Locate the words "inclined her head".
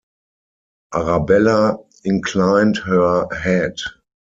2.03-3.75